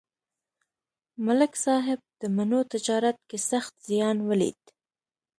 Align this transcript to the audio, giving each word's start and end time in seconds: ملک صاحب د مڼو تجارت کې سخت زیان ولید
ملک 1.25 1.53
صاحب 1.65 1.99
د 2.21 2.21
مڼو 2.35 2.61
تجارت 2.73 3.17
کې 3.29 3.37
سخت 3.49 3.73
زیان 3.89 4.17
ولید 4.29 4.61